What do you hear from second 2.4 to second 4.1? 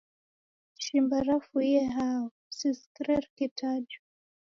Sisikire rikitajwa.